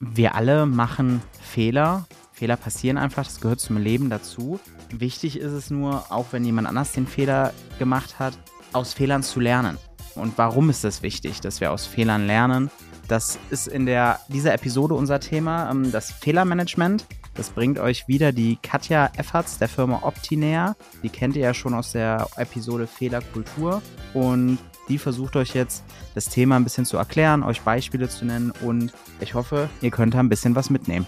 [0.00, 2.06] wir alle machen Fehler.
[2.32, 4.58] Fehler passieren einfach, das gehört zum Leben dazu.
[4.90, 8.36] Wichtig ist es nur, auch wenn jemand anders den Fehler gemacht hat,
[8.72, 9.76] aus Fehlern zu lernen.
[10.14, 12.70] Und warum ist das wichtig, dass wir aus Fehlern lernen?
[13.08, 17.04] Das ist in der, dieser Episode unser Thema, ähm, das Fehlermanagement.
[17.34, 20.76] Das bringt euch wieder die Katja Efferts der Firma Optinäher.
[21.02, 23.82] Die kennt ihr ja schon aus der Episode Fehlerkultur.
[24.14, 24.58] Und
[24.90, 25.84] die versucht euch jetzt
[26.14, 30.16] das Thema ein bisschen zu erklären, euch Beispiele zu nennen und ich hoffe, ihr könnt
[30.16, 31.06] ein bisschen was mitnehmen.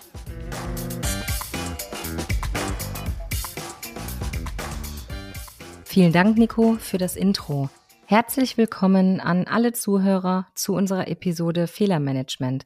[5.85, 7.69] Vielen Dank, Nico, für das Intro.
[8.07, 12.65] Herzlich willkommen an alle Zuhörer zu unserer Episode Fehlermanagement.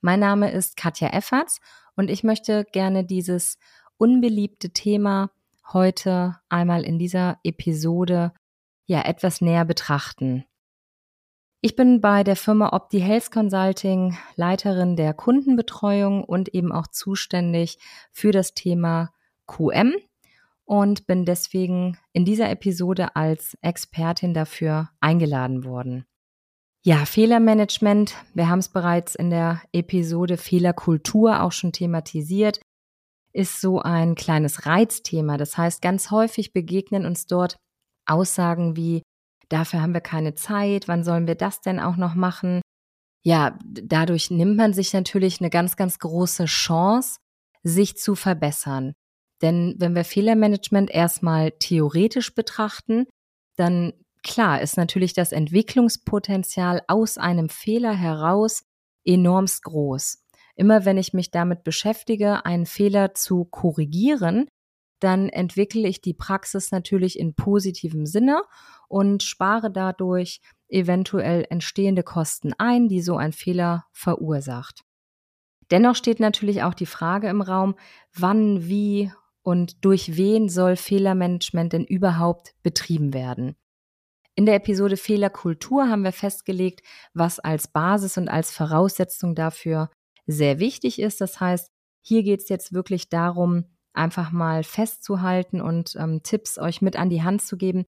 [0.00, 1.60] Mein Name ist Katja Efferts
[1.94, 3.58] und ich möchte gerne dieses
[3.96, 5.30] unbeliebte Thema
[5.72, 8.32] heute einmal in dieser Episode
[8.86, 10.44] ja etwas näher betrachten.
[11.64, 17.78] Ich bin bei der Firma Opti Health Consulting Leiterin der Kundenbetreuung und eben auch zuständig
[18.12, 19.14] für das Thema
[19.46, 19.94] QM
[20.66, 26.04] und bin deswegen in dieser Episode als Expertin dafür eingeladen worden.
[26.82, 32.60] Ja, Fehlermanagement, wir haben es bereits in der Episode Fehlerkultur auch schon thematisiert,
[33.32, 35.38] ist so ein kleines Reizthema.
[35.38, 37.56] Das heißt, ganz häufig begegnen uns dort
[38.04, 39.00] Aussagen wie
[39.48, 42.60] dafür haben wir keine Zeit, wann sollen wir das denn auch noch machen?
[43.22, 47.18] Ja, dadurch nimmt man sich natürlich eine ganz, ganz große Chance,
[47.62, 48.92] sich zu verbessern.
[49.42, 53.06] Denn wenn wir Fehlermanagement erstmal theoretisch betrachten,
[53.56, 53.92] dann
[54.22, 58.64] klar ist natürlich das Entwicklungspotenzial aus einem Fehler heraus
[59.04, 60.24] enormst groß.
[60.56, 64.46] Immer wenn ich mich damit beschäftige, einen Fehler zu korrigieren,
[65.00, 68.42] dann entwickle ich die Praxis natürlich in positivem Sinne
[68.88, 74.84] und spare dadurch eventuell entstehende Kosten ein, die so ein Fehler verursacht.
[75.70, 77.74] Dennoch steht natürlich auch die Frage im Raum,
[78.14, 79.10] wann, wie
[79.42, 83.56] und durch wen soll Fehlermanagement denn überhaupt betrieben werden.
[84.36, 86.82] In der Episode Fehlerkultur haben wir festgelegt,
[87.12, 89.90] was als Basis und als Voraussetzung dafür
[90.26, 91.20] sehr wichtig ist.
[91.20, 91.70] Das heißt,
[92.02, 93.64] hier geht es jetzt wirklich darum,
[93.94, 97.84] einfach mal festzuhalten und ähm, Tipps euch mit an die Hand zu geben,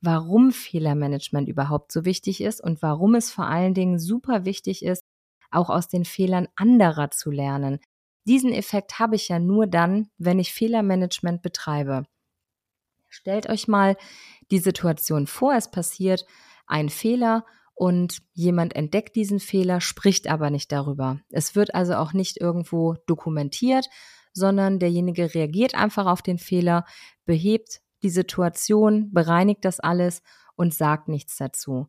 [0.00, 5.02] warum Fehlermanagement überhaupt so wichtig ist und warum es vor allen Dingen super wichtig ist,
[5.50, 7.80] auch aus den Fehlern anderer zu lernen.
[8.26, 12.04] Diesen Effekt habe ich ja nur dann, wenn ich Fehlermanagement betreibe.
[13.08, 13.96] Stellt euch mal
[14.50, 16.26] die Situation vor, es passiert
[16.66, 21.20] ein Fehler und jemand entdeckt diesen Fehler, spricht aber nicht darüber.
[21.30, 23.88] Es wird also auch nicht irgendwo dokumentiert,
[24.38, 26.84] sondern derjenige reagiert einfach auf den Fehler,
[27.26, 30.22] behebt die Situation, bereinigt das alles
[30.56, 31.88] und sagt nichts dazu.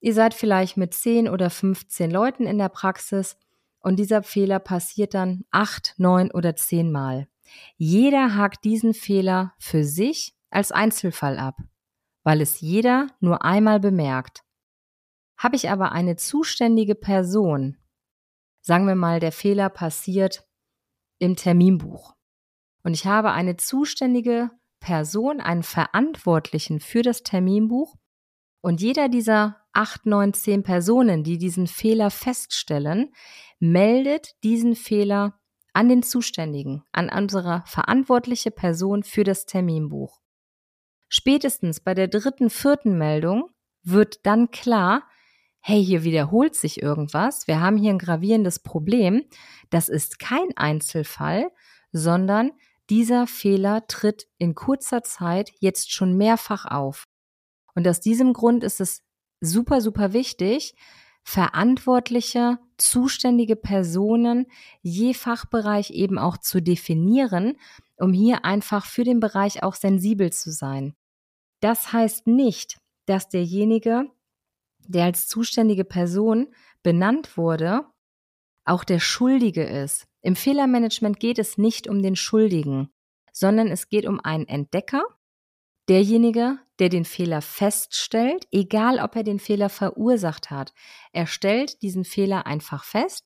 [0.00, 3.36] Ihr seid vielleicht mit 10 oder 15 Leuten in der Praxis
[3.80, 7.28] und dieser Fehler passiert dann 8, 9 oder 10 Mal.
[7.76, 11.58] Jeder hakt diesen Fehler für sich als Einzelfall ab,
[12.22, 14.42] weil es jeder nur einmal bemerkt.
[15.36, 17.76] Habe ich aber eine zuständige Person,
[18.60, 20.47] sagen wir mal, der Fehler passiert
[21.18, 22.14] im Terminbuch.
[22.82, 27.96] Und ich habe eine zuständige Person, einen Verantwortlichen für das Terminbuch.
[28.60, 33.12] Und jeder dieser acht, neun, zehn Personen, die diesen Fehler feststellen,
[33.58, 35.38] meldet diesen Fehler
[35.72, 40.20] an den Zuständigen, an unsere verantwortliche Person für das Terminbuch.
[41.08, 43.50] Spätestens bei der dritten, vierten Meldung
[43.82, 45.08] wird dann klar,
[45.68, 49.26] hey, hier wiederholt sich irgendwas, wir haben hier ein gravierendes Problem,
[49.68, 51.50] das ist kein Einzelfall,
[51.92, 52.52] sondern
[52.88, 57.04] dieser Fehler tritt in kurzer Zeit jetzt schon mehrfach auf.
[57.74, 59.02] Und aus diesem Grund ist es
[59.42, 60.74] super, super wichtig,
[61.22, 64.46] verantwortliche, zuständige Personen
[64.80, 67.58] je Fachbereich eben auch zu definieren,
[67.98, 70.94] um hier einfach für den Bereich auch sensibel zu sein.
[71.60, 74.10] Das heißt nicht, dass derjenige,
[74.88, 76.48] der als zuständige Person
[76.82, 77.84] benannt wurde,
[78.64, 80.06] auch der Schuldige ist.
[80.20, 82.90] Im Fehlermanagement geht es nicht um den Schuldigen,
[83.32, 85.04] sondern es geht um einen Entdecker,
[85.88, 90.72] derjenige, der den Fehler feststellt, egal ob er den Fehler verursacht hat.
[91.12, 93.24] Er stellt diesen Fehler einfach fest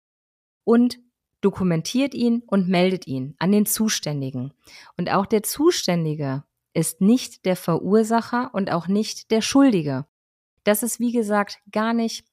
[0.65, 0.99] und
[1.41, 4.53] dokumentiert ihn und meldet ihn an den Zuständigen.
[4.97, 10.07] Und auch der Zuständige ist nicht der Verursacher und auch nicht der Schuldige.
[10.65, 12.25] Das ist, wie gesagt, gar nicht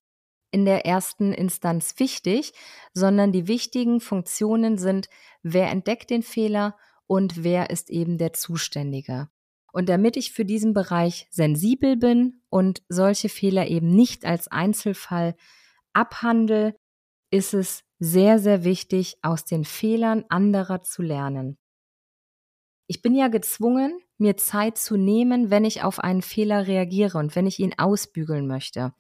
[0.51, 2.53] in der ersten Instanz wichtig,
[2.93, 5.09] sondern die wichtigen Funktionen sind,
[5.43, 6.75] wer entdeckt den Fehler
[7.07, 9.29] und wer ist eben der Zuständige.
[9.71, 15.35] Und damit ich für diesen Bereich sensibel bin und solche Fehler eben nicht als Einzelfall
[15.93, 16.75] abhandle,
[17.31, 21.57] ist es sehr, sehr wichtig, aus den Fehlern anderer zu lernen.
[22.91, 27.35] Ich bin ja gezwungen, mir Zeit zu nehmen, wenn ich auf einen Fehler reagiere und
[27.35, 28.95] wenn ich ihn ausbügeln möchte.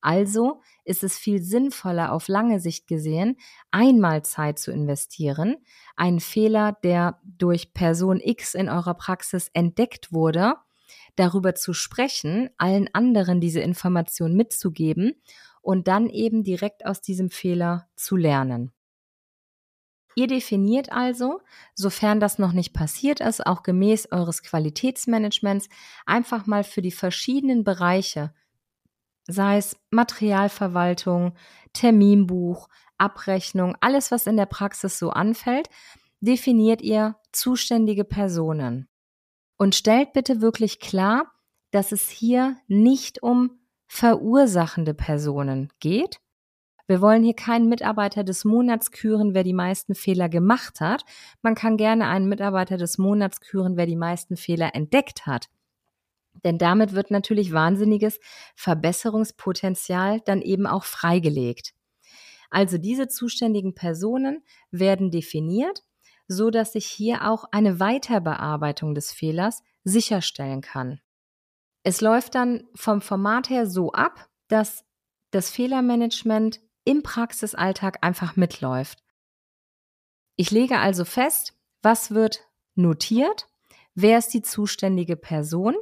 [0.00, 3.36] Also ist es viel sinnvoller auf lange Sicht gesehen,
[3.70, 5.56] einmal Zeit zu investieren,
[5.96, 10.54] einen Fehler, der durch Person X in eurer Praxis entdeckt wurde,
[11.16, 15.12] darüber zu sprechen, allen anderen diese Information mitzugeben
[15.60, 18.72] und dann eben direkt aus diesem Fehler zu lernen.
[20.18, 21.42] Ihr definiert also,
[21.74, 25.68] sofern das noch nicht passiert ist, auch gemäß eures Qualitätsmanagements,
[26.06, 28.32] einfach mal für die verschiedenen Bereiche,
[29.28, 31.34] sei es Materialverwaltung,
[31.74, 35.68] Terminbuch, Abrechnung, alles, was in der Praxis so anfällt,
[36.20, 38.88] definiert ihr zuständige Personen.
[39.58, 41.30] Und stellt bitte wirklich klar,
[41.72, 46.20] dass es hier nicht um verursachende Personen geht.
[46.86, 51.04] Wir wollen hier keinen Mitarbeiter des Monats küren, wer die meisten Fehler gemacht hat.
[51.42, 55.48] Man kann gerne einen Mitarbeiter des Monats küren, wer die meisten Fehler entdeckt hat.
[56.44, 58.20] Denn damit wird natürlich wahnsinniges
[58.54, 61.74] Verbesserungspotenzial dann eben auch freigelegt.
[62.50, 65.82] Also diese zuständigen Personen werden definiert,
[66.28, 71.00] so dass ich hier auch eine Weiterbearbeitung des Fehlers sicherstellen kann.
[71.82, 74.84] Es läuft dann vom Format her so ab, dass
[75.30, 79.02] das Fehlermanagement im Praxisalltag einfach mitläuft.
[80.36, 83.46] Ich lege also fest, was wird notiert,
[83.94, 85.74] wer ist die zuständige Person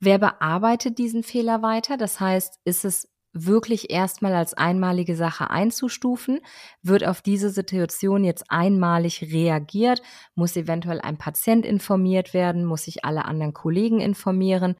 [0.00, 1.96] Wer bearbeitet diesen Fehler weiter?
[1.96, 6.40] Das heißt, ist es wirklich erstmal als einmalige Sache einzustufen?
[6.82, 10.00] Wird auf diese Situation jetzt einmalig reagiert?
[10.34, 12.64] Muss eventuell ein Patient informiert werden?
[12.64, 14.76] Muss sich alle anderen Kollegen informieren?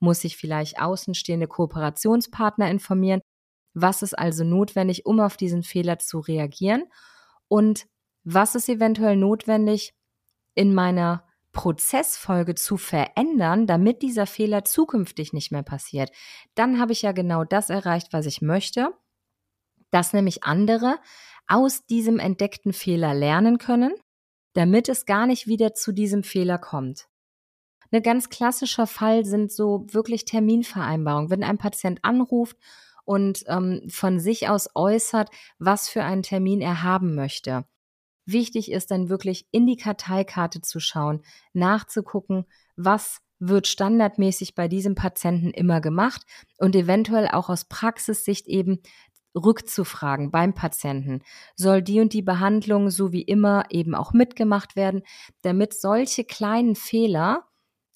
[0.00, 3.20] Muss sich vielleicht außenstehende Kooperationspartner informieren?
[3.80, 6.84] Was ist also notwendig, um auf diesen Fehler zu reagieren?
[7.48, 7.86] Und
[8.24, 9.94] was ist eventuell notwendig
[10.54, 16.10] in meiner Prozessfolge zu verändern, damit dieser Fehler zukünftig nicht mehr passiert,
[16.54, 18.92] dann habe ich ja genau das erreicht, was ich möchte,
[19.90, 20.98] dass nämlich andere
[21.46, 23.92] aus diesem entdeckten Fehler lernen können,
[24.52, 27.08] damit es gar nicht wieder zu diesem Fehler kommt.
[27.90, 31.30] Ein ganz klassischer Fall sind so wirklich Terminvereinbarungen.
[31.30, 32.58] Wenn ein Patient anruft
[33.08, 37.64] und ähm, von sich aus äußert, was für einen Termin er haben möchte.
[38.26, 41.22] Wichtig ist dann wirklich in die Karteikarte zu schauen,
[41.54, 42.44] nachzugucken,
[42.76, 46.20] was wird standardmäßig bei diesem Patienten immer gemacht
[46.58, 48.82] und eventuell auch aus Praxissicht eben
[49.34, 51.22] rückzufragen beim Patienten.
[51.56, 55.02] Soll die und die Behandlung so wie immer eben auch mitgemacht werden,
[55.40, 57.47] damit solche kleinen Fehler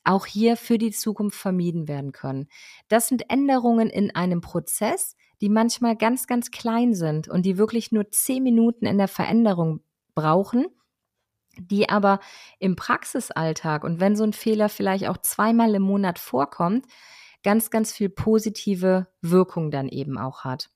[0.05, 2.49] auch hier für die Zukunft vermieden werden können.
[2.89, 7.93] Das sind Änderungen in einem Prozess, die manchmal ganz, ganz klein sind und die wirklich
[7.93, 9.81] nur zehn Minuten in der Veränderung
[10.15, 10.67] brauchen,
[11.59, 12.21] die aber
[12.59, 16.87] im Praxisalltag und wenn so ein Fehler vielleicht auch zweimal im Monat vorkommt,
[17.43, 20.71] ganz, ganz viel positive Wirkung dann eben auch hat.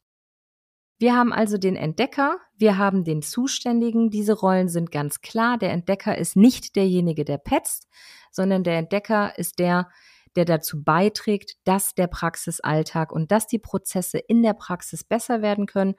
[0.99, 4.11] Wir haben also den Entdecker, wir haben den Zuständigen.
[4.11, 5.59] Diese Rollen sind ganz klar.
[5.59, 7.87] Der Entdecker ist nicht derjenige, der petzt,
[8.31, 9.91] sondern der Entdecker ist der,
[10.37, 15.67] der dazu beiträgt, dass der Praxisalltag und dass die Prozesse in der Praxis besser werden
[15.67, 15.97] können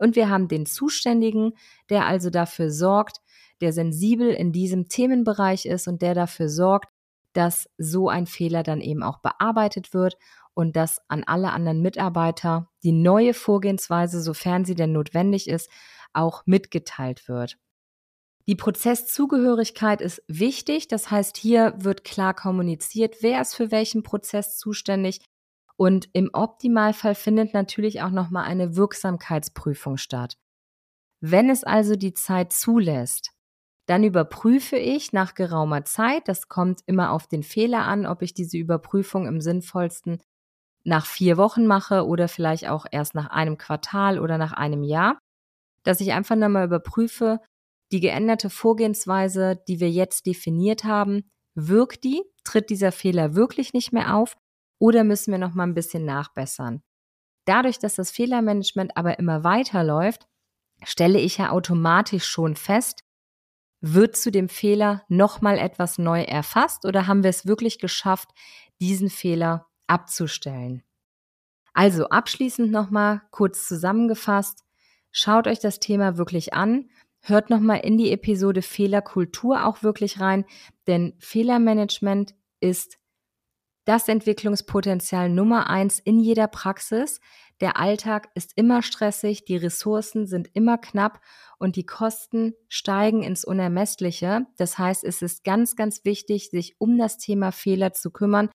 [0.00, 1.52] und wir haben den Zuständigen,
[1.90, 3.18] der also dafür sorgt,
[3.60, 6.88] der sensibel in diesem Themenbereich ist und der dafür sorgt,
[7.34, 10.16] dass so ein Fehler dann eben auch bearbeitet wird
[10.54, 15.70] und dass an alle anderen Mitarbeiter die neue Vorgehensweise, sofern sie denn notwendig ist,
[16.12, 17.56] auch mitgeteilt wird.
[18.46, 24.58] Die Prozesszugehörigkeit ist wichtig, das heißt, hier wird klar kommuniziert, wer ist für welchen Prozess
[24.58, 25.20] zuständig
[25.76, 30.36] und im Optimalfall findet natürlich auch nochmal eine Wirksamkeitsprüfung statt.
[31.20, 33.30] Wenn es also die Zeit zulässt,
[33.86, 38.34] dann überprüfe ich nach geraumer Zeit, das kommt immer auf den Fehler an, ob ich
[38.34, 40.20] diese Überprüfung im sinnvollsten
[40.84, 45.18] nach vier Wochen mache oder vielleicht auch erst nach einem Quartal oder nach einem Jahr,
[45.84, 47.40] dass ich einfach nochmal überprüfe,
[47.92, 52.22] die geänderte Vorgehensweise, die wir jetzt definiert haben, wirkt die?
[52.44, 54.36] Tritt dieser Fehler wirklich nicht mehr auf?
[54.80, 56.82] oder müssen wir noch mal ein bisschen nachbessern?
[57.46, 60.26] Dadurch, dass das Fehlermanagement aber immer weiterläuft,
[60.82, 63.04] stelle ich ja automatisch schon fest,
[63.82, 68.28] wird zu dem Fehler noch mal etwas neu erfasst oder haben wir es wirklich geschafft,
[68.80, 70.82] diesen Fehler abzustellen?
[71.74, 74.64] Also abschließend noch mal kurz zusammengefasst,
[75.12, 76.88] schaut euch das Thema wirklich an,
[77.20, 80.44] hört noch mal in die Episode Fehlerkultur auch wirklich rein,
[80.86, 82.98] denn Fehlermanagement ist
[83.84, 87.20] das Entwicklungspotenzial Nummer eins in jeder Praxis,
[87.60, 91.20] Der Alltag ist immer stressig, die Ressourcen sind immer knapp
[91.58, 94.46] und die Kosten steigen ins Unermessliche.
[94.56, 98.48] Das heißt, es ist ganz, ganz wichtig, sich um das Thema Fehler zu kümmern,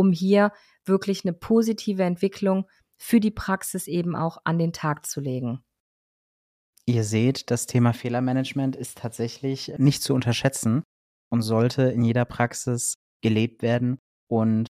[0.00, 0.52] um hier
[0.86, 2.66] wirklich eine positive Entwicklung
[2.96, 5.62] für die Praxis eben auch an den Tag zu legen.
[6.86, 10.82] Ihr seht, das Thema Fehlermanagement ist tatsächlich nicht zu unterschätzen
[11.30, 14.68] und sollte in jeder Praxis gelebt werden und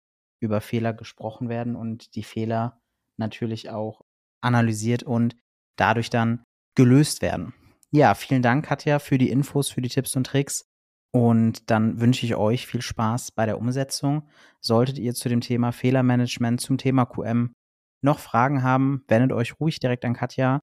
[0.40, 2.80] über Fehler gesprochen werden und die Fehler
[3.16, 4.02] natürlich auch
[4.42, 5.36] analysiert und
[5.76, 6.42] dadurch dann
[6.74, 7.54] gelöst werden.
[7.92, 10.64] Ja, vielen Dank, Katja, für die Infos, für die Tipps und Tricks.
[11.12, 14.22] Und dann wünsche ich euch viel Spaß bei der Umsetzung.
[14.60, 17.52] Solltet ihr zu dem Thema Fehlermanagement, zum Thema QM
[18.00, 20.60] noch Fragen haben, wendet euch ruhig direkt an Katja.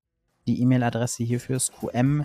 [0.48, 2.16] Die E-Mail-Adresse hierfür ist qm.opti-hc.de.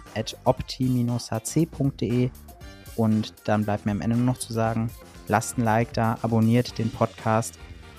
[2.97, 4.91] Und dann bleibt mir am Ende nur noch zu sagen,
[5.29, 7.59] lasst ein Like da, abonniert den Podcast,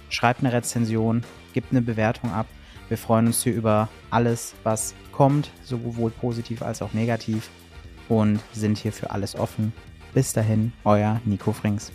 [0.10, 2.48] schreibt eine Rezension, gebt eine Bewertung ab.
[2.88, 7.50] Wir freuen uns hier über alles, was kommt, sowohl positiv als auch negativ
[8.10, 9.74] und sind hier für alles offen.
[10.16, 11.92] Bis dahin, euer Nico Frings.